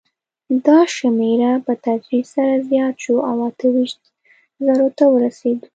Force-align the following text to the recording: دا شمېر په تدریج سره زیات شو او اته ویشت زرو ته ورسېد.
دا 0.65 0.79
شمېر 0.95 1.41
په 1.65 1.73
تدریج 1.83 2.25
سره 2.35 2.53
زیات 2.69 2.95
شو 3.03 3.15
او 3.29 3.35
اته 3.49 3.65
ویشت 3.73 4.01
زرو 4.65 4.87
ته 4.97 5.05
ورسېد. 5.13 5.59